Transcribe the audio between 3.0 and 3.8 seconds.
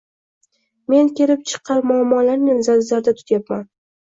tutayapman.